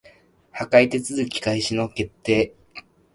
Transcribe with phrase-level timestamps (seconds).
[0.51, 2.55] 破産手続開始の決定